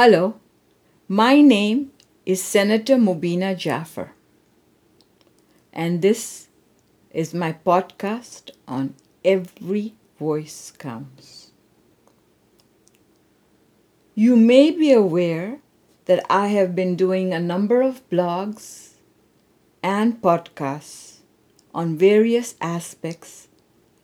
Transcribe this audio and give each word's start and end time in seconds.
Hello, 0.00 0.38
my 1.08 1.40
name 1.40 1.90
is 2.24 2.40
Senator 2.40 2.94
Mobina 2.94 3.58
Jaffer, 3.58 4.12
and 5.72 6.02
this 6.02 6.46
is 7.10 7.34
my 7.34 7.52
podcast 7.66 8.50
on 8.68 8.94
Every 9.24 9.94
Voice 10.16 10.72
Counts. 10.78 11.50
You 14.14 14.36
may 14.36 14.70
be 14.70 14.92
aware 14.92 15.58
that 16.04 16.24
I 16.30 16.46
have 16.46 16.76
been 16.76 16.94
doing 16.94 17.32
a 17.32 17.40
number 17.40 17.82
of 17.82 18.08
blogs 18.08 18.90
and 19.82 20.22
podcasts 20.22 21.22
on 21.74 21.98
various 21.98 22.54
aspects 22.60 23.48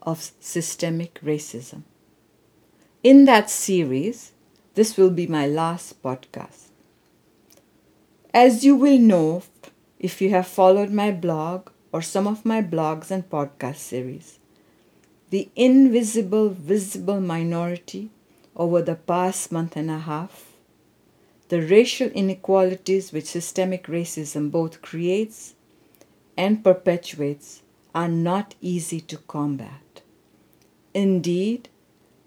of 0.00 0.30
systemic 0.40 1.20
racism. 1.20 1.82
In 3.02 3.26
that 3.26 3.50
series, 3.50 4.31
this 4.74 4.96
will 4.96 5.10
be 5.10 5.26
my 5.26 5.46
last 5.46 6.02
podcast. 6.02 6.68
As 8.32 8.64
you 8.64 8.74
will 8.74 8.98
know 8.98 9.42
if 9.98 10.20
you 10.22 10.30
have 10.30 10.46
followed 10.46 10.90
my 10.90 11.10
blog 11.10 11.68
or 11.92 12.00
some 12.00 12.26
of 12.26 12.44
my 12.44 12.62
blogs 12.62 13.10
and 13.10 13.28
podcast 13.28 13.76
series, 13.76 14.38
the 15.30 15.48
invisible, 15.54 16.48
visible 16.48 17.20
minority 17.20 18.10
over 18.56 18.82
the 18.82 18.94
past 18.94 19.52
month 19.52 19.76
and 19.76 19.90
a 19.90 19.98
half, 19.98 20.52
the 21.48 21.60
racial 21.60 22.08
inequalities 22.08 23.12
which 23.12 23.26
systemic 23.26 23.86
racism 23.86 24.50
both 24.50 24.80
creates 24.80 25.54
and 26.36 26.64
perpetuates 26.64 27.62
are 27.94 28.08
not 28.08 28.54
easy 28.62 29.00
to 29.00 29.18
combat. 29.18 30.00
Indeed, 30.94 31.68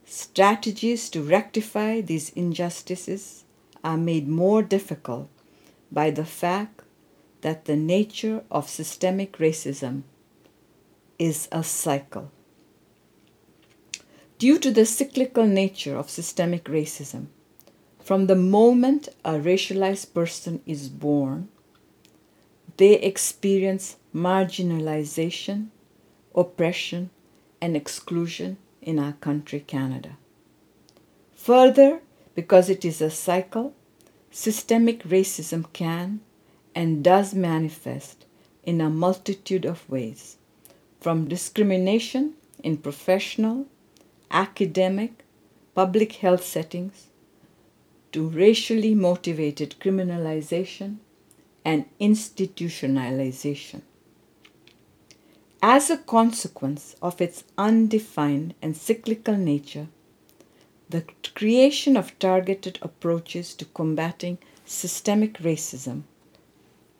strategies 0.05 1.09
to 1.09 1.21
rectify 1.21 1.99
these 1.99 2.29
injustices 2.29 3.43
are 3.83 3.97
made 3.97 4.27
more 4.27 4.61
difficult 4.61 5.29
by 5.91 6.11
the 6.11 6.25
fact 6.25 6.81
that 7.41 7.65
the 7.65 7.75
nature 7.75 8.43
of 8.49 8.69
systemic 8.69 9.37
racism 9.37 10.03
is 11.19 11.47
a 11.51 11.63
cycle. 11.63 12.31
Due 14.37 14.59
to 14.59 14.71
the 14.71 14.85
cyclical 14.85 15.45
nature 15.45 15.97
of 15.97 16.09
systemic 16.09 16.65
racism, 16.65 17.27
from 18.03 18.27
the 18.27 18.35
moment 18.35 19.09
a 19.23 19.33
racialized 19.33 20.13
person 20.13 20.61
is 20.65 20.89
born, 20.89 21.47
they 22.77 22.93
experience 22.95 23.95
marginalization, 24.13 25.67
oppression, 26.35 27.09
and 27.61 27.75
exclusion 27.75 28.57
in 28.85 28.97
our 28.99 29.13
country, 29.13 29.59
Canada. 29.59 30.11
Further, 31.35 32.01
because 32.35 32.69
it 32.69 32.85
is 32.85 33.01
a 33.01 33.09
cycle, 33.09 33.73
systemic 34.31 35.03
racism 35.03 35.65
can 35.73 36.21
and 36.73 37.03
does 37.03 37.33
manifest 37.33 38.25
in 38.63 38.79
a 38.79 38.89
multitude 38.89 39.65
of 39.65 39.89
ways, 39.89 40.37
from 41.01 41.27
discrimination 41.27 42.35
in 42.63 42.77
professional, 42.77 43.67
academic, 44.31 45.23
public 45.73 46.13
health 46.13 46.43
settings 46.43 47.07
to 48.11 48.29
racially 48.29 48.95
motivated 48.95 49.75
criminalization 49.79 50.97
and 51.63 51.85
institutionalization. 51.99 53.81
As 55.67 55.89
a 55.89 55.97
consequence 55.97 56.95
of 57.01 57.19
its 57.19 57.43
undefined 57.57 58.53
and 58.61 58.77
cyclical 58.77 59.35
nature, 59.35 59.87
the 60.87 61.05
creation 61.33 61.97
of 61.97 62.19
targeted 62.19 62.77
approaches 62.83 63.55
to 63.55 63.65
combating 63.65 64.37
systemic 64.63 65.39
racism, 65.39 66.03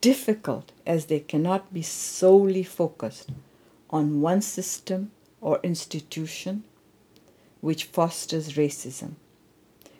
difficult 0.00 0.72
as 0.84 1.06
they 1.06 1.20
cannot 1.20 1.72
be 1.72 1.82
solely 1.82 2.64
focused 2.64 3.30
on 3.90 4.20
one 4.20 4.42
system 4.42 5.12
or 5.40 5.60
institution 5.62 6.64
which 7.60 7.84
fosters 7.84 8.54
racism. 8.54 9.12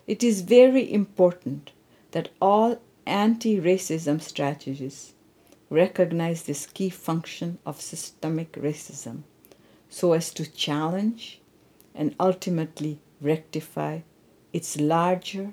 It 0.08 0.24
is 0.24 0.40
very 0.40 0.92
important 0.92 1.70
that 2.10 2.30
all 2.42 2.80
anti 3.06 3.60
racism 3.60 4.20
strategies 4.20 5.12
recognize 5.70 6.44
this 6.44 6.66
key 6.66 6.90
function 6.90 7.58
of 7.66 7.80
systemic 7.80 8.52
racism 8.52 9.22
so 9.88 10.12
as 10.12 10.30
to 10.32 10.50
challenge 10.50 11.40
and 11.94 12.14
ultimately 12.20 12.98
rectify 13.20 14.00
its 14.52 14.78
larger 14.78 15.52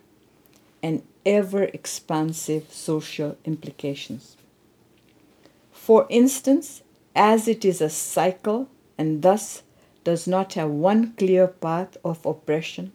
and 0.82 1.02
ever 1.26 1.64
expansive 1.64 2.72
social 2.72 3.38
implications. 3.46 4.36
For 5.72 6.06
instance, 6.10 6.84
as 7.16 7.48
it 7.48 7.64
is 7.64 7.82
a 7.82 7.90
cycle 7.90 8.70
and 8.98 9.22
thus 9.22 9.64
does 10.04 10.28
not 10.28 10.54
have 10.54 10.70
one 10.70 11.14
clear 11.14 11.48
path 11.48 11.96
of 12.04 12.26
oppression, 12.26 12.92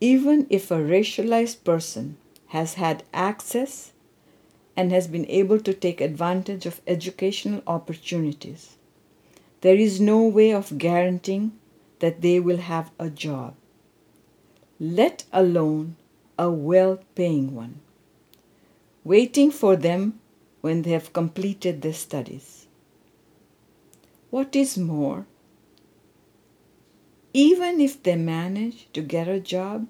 even 0.00 0.46
if 0.50 0.70
a 0.70 0.76
racialized 0.76 1.64
person 1.64 2.16
has 2.48 2.74
had 2.74 3.02
access 3.12 3.92
and 4.76 4.90
has 4.90 5.06
been 5.06 5.26
able 5.28 5.60
to 5.60 5.72
take 5.72 6.00
advantage 6.00 6.66
of 6.66 6.80
educational 6.86 7.62
opportunities. 7.66 8.76
There 9.60 9.76
is 9.76 10.00
no 10.00 10.26
way 10.26 10.52
of 10.52 10.78
guaranteeing 10.78 11.52
that 12.00 12.20
they 12.20 12.40
will 12.40 12.58
have 12.58 12.90
a 12.98 13.08
job, 13.08 13.54
let 14.78 15.24
alone 15.32 15.96
a 16.38 16.50
well 16.50 16.98
paying 17.14 17.54
one, 17.54 17.80
waiting 19.04 19.50
for 19.50 19.76
them 19.76 20.20
when 20.60 20.82
they 20.82 20.90
have 20.90 21.12
completed 21.12 21.82
their 21.82 21.92
studies. 21.92 22.66
What 24.30 24.56
is 24.56 24.76
more, 24.76 25.26
even 27.32 27.80
if 27.80 28.02
they 28.02 28.16
manage 28.16 28.88
to 28.92 29.00
get 29.00 29.28
a 29.28 29.40
job, 29.40 29.86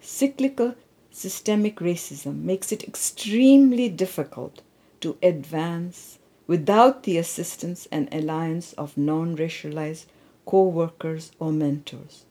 cyclical 0.00 0.74
systemic 1.16 1.76
racism 1.76 2.42
makes 2.42 2.70
it 2.72 2.84
extremely 2.86 3.88
difficult 3.88 4.60
to 5.00 5.16
advance 5.22 6.18
without 6.46 7.04
the 7.04 7.16
assistance 7.16 7.88
and 7.90 8.06
alliance 8.12 8.74
of 8.74 8.98
non 8.98 9.34
racialized 9.34 10.04
co 10.44 10.64
workers 10.64 11.32
or 11.38 11.52
mentors, 11.52 12.24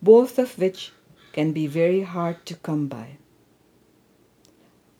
both 0.00 0.38
of 0.38 0.56
which 0.56 0.92
can 1.32 1.50
be 1.50 1.66
very 1.66 2.02
hard 2.02 2.46
to 2.46 2.54
come 2.54 2.86
by. 2.86 3.16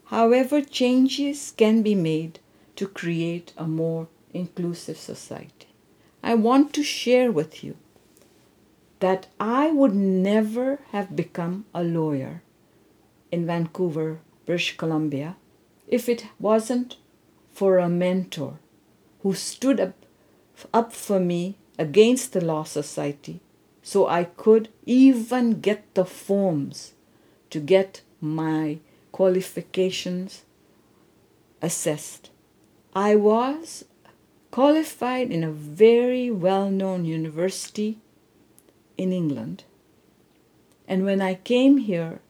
However, 0.07 0.61
changes 0.61 1.53
can 1.57 1.83
be 1.83 1.95
made 1.95 2.41
to 2.75 2.89
create 2.89 3.53
a 3.57 3.69
more 3.69 4.09
inclusive 4.35 4.99
society. 4.99 5.69
I 6.25 6.35
want 6.35 6.73
to 6.75 6.83
share 6.83 7.31
with 7.31 7.63
you 7.63 7.77
that 9.03 9.27
I 9.41 9.73
would 9.73 9.97
never 9.97 10.79
have 10.93 11.17
become 11.17 11.65
a 11.75 11.83
lawyer 11.83 12.41
in 13.33 13.45
Vancouver, 13.45 14.21
British 14.47 14.77
Columbia, 14.77 15.35
if 15.89 16.09
it 16.09 16.27
wasn't 16.39 16.99
for 17.53 17.79
a 17.79 17.89
mentor 17.89 18.61
who 19.25 19.35
stood 19.35 19.81
up, 19.81 19.95
up 20.73 20.93
for 20.93 21.19
me 21.19 21.57
against 21.77 22.33
the 22.33 22.41
Law 22.41 22.63
Society 22.63 23.41
so 23.83 24.07
I 24.07 24.23
could 24.23 24.69
even 24.87 25.61
get 25.61 25.83
the 25.95 26.05
forms 26.05 26.93
to 27.51 27.59
get 27.59 28.03
my 28.21 28.79
qualifications 29.11 30.43
assessed. 31.61 32.31
I 32.95 33.17
was 33.17 33.85
qualified 34.53 35.33
in 35.33 35.43
a 35.43 35.51
very 35.51 36.31
well 36.31 36.71
known 36.71 37.05
university 37.05 37.99
in 38.97 39.13
England. 39.13 39.65
And 40.87 41.05
when 41.05 41.21
I 41.21 41.35
came 41.35 41.79
here 41.79 42.21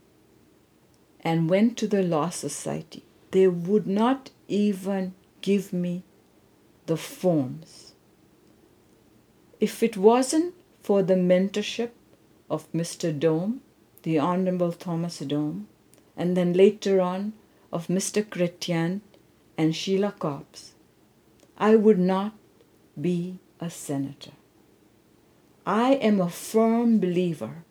and 1.21 1.51
went 1.51 1.77
to 1.79 1.87
the 1.87 2.03
Law 2.03 2.31
Society, 2.31 3.05
they 3.31 3.49
would 3.49 3.87
not 3.87 4.31
even 4.49 5.15
give 5.41 5.73
me 5.73 6.05
the 6.87 6.97
forms. 6.97 7.95
If 9.61 9.83
it 9.83 9.97
wasn't 9.97 10.55
for 10.83 11.03
the 11.03 11.15
mentorship 11.15 11.91
of 12.51 12.71
Mr. 12.73 13.17
Dohm, 13.19 13.63
the 14.03 14.19
Honorable 14.19 14.73
Thomas 14.73 15.19
Dohm, 15.19 15.69
and 16.17 16.37
then 16.37 16.53
later 16.53 17.01
on 17.01 17.33
of 17.73 17.87
Mr. 17.87 18.23
Chrétien 18.23 19.01
and 19.57 19.75
Sheila 19.75 20.13
Copps, 20.13 20.73
I 21.57 21.77
would 21.77 21.99
not 21.99 22.35
be 23.01 23.39
a 23.61 23.71
senator. 23.71 24.33
I 25.67 25.93
am 25.95 26.21
a 26.21 26.29
firm 26.29 26.99
believer 26.99 27.65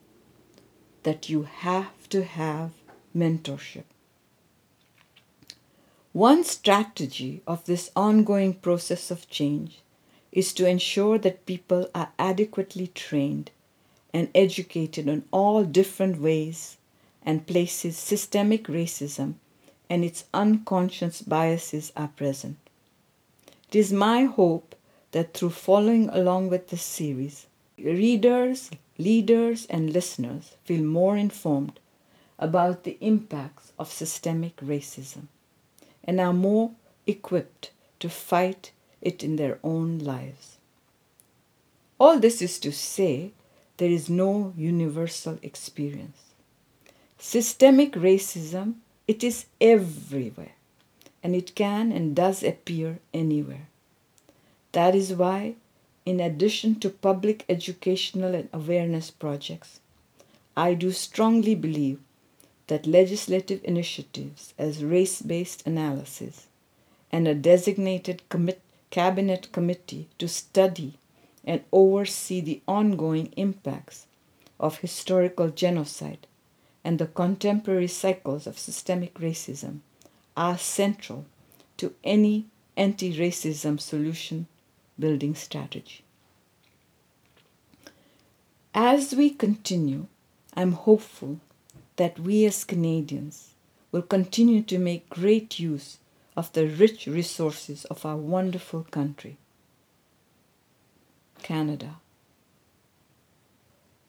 that 1.03 1.27
you 1.27 1.43
have 1.43 2.07
to 2.09 2.23
have 2.23 2.71
mentorship. 3.13 3.83
One 6.13 6.45
strategy 6.45 7.41
of 7.45 7.65
this 7.65 7.91
ongoing 7.93 8.53
process 8.53 9.11
of 9.11 9.29
change 9.29 9.81
is 10.31 10.53
to 10.53 10.65
ensure 10.65 11.17
that 11.17 11.45
people 11.45 11.89
are 11.93 12.13
adequately 12.17 12.87
trained 12.87 13.51
and 14.13 14.29
educated 14.33 15.09
on 15.09 15.25
all 15.31 15.65
different 15.65 16.21
ways 16.21 16.77
and 17.23 17.45
places 17.45 17.97
systemic 17.97 18.67
racism 18.67 19.33
and 19.89 20.05
its 20.05 20.23
unconscious 20.33 21.21
biases 21.21 21.91
are 21.97 22.07
present. 22.07 22.57
It 23.67 23.75
is 23.75 23.91
my 23.91 24.23
hope 24.23 24.75
that 25.11 25.33
through 25.33 25.49
following 25.49 26.07
along 26.09 26.49
with 26.49 26.69
this 26.69 26.83
series, 26.83 27.47
readers, 27.83 28.71
leaders, 28.97 29.65
and 29.67 29.91
listeners 29.91 30.55
feel 30.63 30.83
more 30.83 31.17
informed 31.17 31.79
about 32.39 32.83
the 32.83 32.97
impacts 33.01 33.71
of 33.77 33.91
systemic 33.91 34.55
racism 34.57 35.27
and 36.03 36.19
are 36.19 36.33
more 36.33 36.71
equipped 37.05 37.71
to 37.99 38.09
fight 38.09 38.71
it 39.01 39.23
in 39.23 39.35
their 39.35 39.59
own 39.63 39.99
lives. 39.99 40.57
All 41.99 42.19
this 42.19 42.41
is 42.41 42.59
to 42.59 42.71
say, 42.71 43.31
there 43.77 43.89
is 43.89 44.09
no 44.09 44.53
universal 44.57 45.37
experience. 45.41 46.17
Systemic 47.19 47.93
racism, 47.93 48.75
it 49.07 49.23
is 49.23 49.45
everywhere, 49.59 50.53
and 51.21 51.35
it 51.35 51.53
can 51.53 51.91
and 51.91 52.15
does 52.15 52.43
appear 52.43 52.99
anywhere. 53.13 53.67
That 54.71 54.95
is 54.95 55.13
why, 55.13 55.55
in 56.05 56.19
addition 56.19 56.79
to 56.79 56.89
public 56.89 57.45
educational 57.47 58.33
and 58.33 58.49
awareness 58.51 59.11
projects, 59.11 59.79
I 60.57 60.73
do 60.73 60.91
strongly 60.91 61.55
believe 61.55 61.99
that 62.67 62.87
legislative 62.87 63.61
initiatives 63.63 64.53
as 64.57 64.83
race 64.83 65.21
based 65.21 65.65
analysis 65.67 66.47
and 67.11 67.27
a 67.27 67.35
designated 67.35 68.27
commit- 68.29 68.61
cabinet 68.89 69.51
committee 69.51 70.07
to 70.17 70.27
study 70.27 70.93
and 71.43 71.63
oversee 71.71 72.41
the 72.41 72.61
ongoing 72.67 73.27
impacts 73.37 74.07
of 74.59 74.77
historical 74.79 75.49
genocide 75.49 76.27
and 76.83 76.99
the 76.99 77.07
contemporary 77.07 77.87
cycles 77.87 78.47
of 78.47 78.57
systemic 78.57 79.13
racism 79.15 79.79
are 80.35 80.57
central 80.57 81.25
to 81.77 81.93
any 82.03 82.45
anti 82.77 83.13
racism 83.17 83.79
solution 83.79 84.47
building 84.97 85.35
strategy. 85.35 86.03
As 88.73 89.13
we 89.13 89.29
continue, 89.29 90.07
I'm 90.55 90.73
hopeful 90.73 91.39
that 91.97 92.19
we 92.19 92.45
as 92.45 92.63
Canadians 92.63 93.53
will 93.91 94.01
continue 94.01 94.61
to 94.63 94.77
make 94.77 95.09
great 95.09 95.59
use 95.59 95.97
of 96.37 96.51
the 96.53 96.65
rich 96.65 97.07
resources 97.07 97.85
of 97.85 98.05
our 98.05 98.15
wonderful 98.15 98.83
country, 98.89 99.37
Canada. 101.43 101.95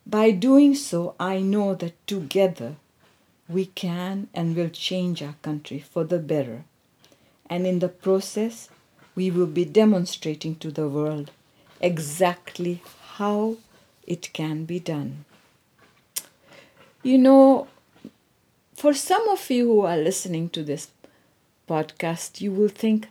By 0.07 0.31
doing 0.31 0.75
so, 0.75 1.15
I 1.19 1.41
know 1.41 1.75
that 1.75 2.07
together 2.07 2.77
we 3.49 3.67
can 3.67 4.29
and 4.33 4.57
will 4.57 4.69
change 4.69 5.23
our 5.23 5.37
country 5.43 5.79
for 5.79 6.05
the 6.05 6.19
better. 6.19 6.65
And 7.49 7.67
in 7.67 7.81
the 7.81 7.89
process, 7.89 8.69
we 9.15 9.31
will 9.31 9.47
be 9.47 9.65
demonstrating 9.65 10.57
to 10.57 10.71
the 10.71 10.89
world 10.89 11.31
exactly 11.81 12.83
how 13.15 13.57
it 14.07 14.33
can 14.33 14.65
be 14.65 14.79
done. 14.81 15.25
You 17.03 17.19
know, 17.19 17.69
for 18.75 18.95
some 18.95 19.29
of 19.29 19.51
you 19.51 19.67
who 19.67 19.81
are 19.81 19.97
listening 19.97 20.49
to 20.51 20.63
this 20.63 20.89
podcast, 21.69 22.41
you 22.41 22.53
will 22.53 22.69
think, 22.69 23.09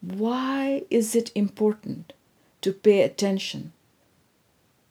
why 0.00 0.82
is 0.90 1.14
it 1.14 1.30
important 1.34 2.12
to 2.60 2.72
pay 2.72 3.02
attention 3.02 3.72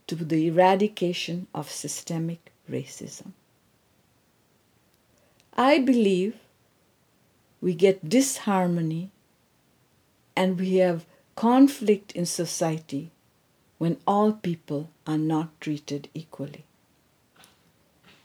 to 0.08 0.16
the 0.16 0.48
eradication 0.48 1.48
of 1.54 1.70
systemic 1.70 2.52
racism? 2.70 3.32
I 5.56 5.80
believe 5.80 6.36
we 7.62 7.74
get 7.74 8.10
disharmony 8.10 9.12
and 10.36 10.60
we 10.60 10.76
have 10.76 11.06
conflict 11.36 12.12
in 12.14 12.26
society 12.26 13.12
when 13.78 13.98
all 14.08 14.32
people 14.34 14.90
are 15.06 15.18
not 15.18 15.60
treated 15.60 16.10
equally. 16.14 16.66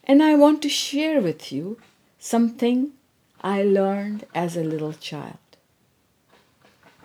And 0.05 0.22
I 0.22 0.34
want 0.34 0.62
to 0.62 0.69
share 0.69 1.20
with 1.20 1.52
you 1.52 1.78
something 2.19 2.93
I 3.43 3.62
learned 3.62 4.26
as 4.34 4.56
a 4.56 4.64
little 4.64 4.93
child. 4.93 5.38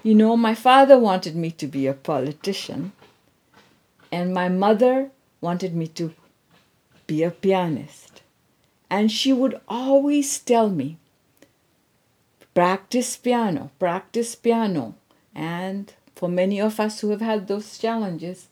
You 0.04 0.16
know, 0.16 0.36
my 0.36 0.56
father 0.56 0.98
wanted 0.98 1.36
me 1.36 1.52
to 1.52 1.68
be 1.68 1.88
a 1.88 1.94
politician, 1.94 2.92
and 4.12 4.34
my 4.34 4.50
mother 4.50 5.12
wanted 5.42 5.74
me 5.74 5.88
to 5.88 6.14
be 7.08 7.24
a 7.24 7.32
pianist. 7.32 8.22
And 8.90 9.12
she 9.12 9.34
would 9.34 9.60
always 9.68 10.40
tell 10.40 10.70
me, 10.70 10.98
practice 12.54 13.18
piano, 13.18 13.72
practice 13.80 14.36
piano. 14.36 14.96
And 15.34 15.94
for 16.16 16.30
many 16.30 16.62
of 16.62 16.80
us 16.80 17.02
who 17.02 17.10
have 17.10 17.22
had 17.22 17.48
those 17.48 17.78
challenges, 17.78 18.48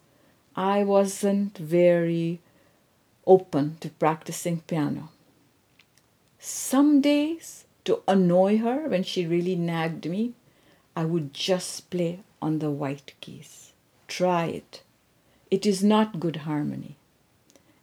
I 0.56 0.84
wasn't 0.84 1.58
very 1.58 2.40
open 3.26 3.78
to 3.80 3.90
practicing 3.90 4.62
piano. 4.62 5.10
Some 6.40 7.02
days, 7.02 7.66
to 7.86 8.02
annoy 8.08 8.58
her 8.60 8.88
when 8.88 9.04
she 9.04 9.26
really 9.26 9.56
nagged 9.56 10.10
me, 10.10 10.34
I 10.96 11.06
would 11.06 11.34
just 11.34 11.90
play 11.90 12.20
on 12.42 12.60
the 12.60 12.72
white 12.72 13.14
keys. 13.22 13.74
Try 14.08 14.46
it. 14.48 14.84
It 15.50 15.66
is 15.66 15.84
not 15.84 16.20
good 16.20 16.38
harmony. 16.38 16.98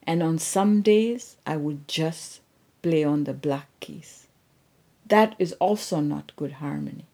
And 0.03 0.23
on 0.23 0.38
some 0.38 0.82
days, 0.82 1.37
I 1.47 1.56
would 1.56 1.88
just 1.88 2.41
play 2.82 3.05
on 3.05 3.25
the 3.25 3.35
black 3.35 3.69
keys. 3.81 4.27
That 5.08 5.34
is 5.38 5.52
also 5.55 6.00
not 6.00 6.37
good 6.37 6.52
harmony. 6.52 7.06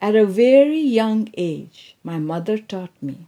At 0.00 0.14
a 0.14 0.24
very 0.24 0.80
young 0.80 1.28
age, 1.36 1.96
my 2.04 2.18
mother 2.18 2.56
taught 2.56 2.92
me 3.02 3.26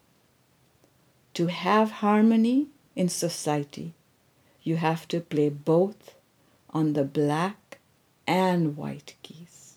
to 1.35 1.47
have 1.47 1.91
harmony 1.91 2.69
in 2.95 3.09
society, 3.09 3.93
you 4.63 4.77
have 4.77 5.09
to 5.09 5.21
play 5.21 5.49
both 5.49 6.15
on 6.71 6.93
the 6.93 7.05
black 7.05 7.79
and 8.27 8.77
white 8.77 9.15
keys. 9.23 9.77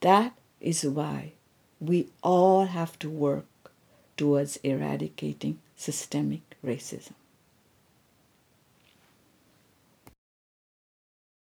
That 0.00 0.34
is 0.60 0.84
why 0.84 1.32
we 1.80 2.08
all 2.22 2.66
have 2.66 2.98
to 3.00 3.10
work 3.10 3.72
towards 4.16 4.58
eradicating 4.58 5.58
systemic 5.76 6.56
racism. 6.64 7.14